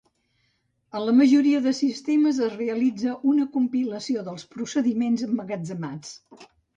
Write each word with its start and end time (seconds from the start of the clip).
En 0.99 1.03
la 1.09 1.11
majoria 1.17 1.57
de 1.65 1.73
sistemes 1.79 2.39
es 2.45 2.55
realitza 2.61 3.13
una 3.33 3.45
compilació 3.57 4.23
dels 4.31 4.47
procediments 4.55 5.27
emmagatzemats. 5.29 6.15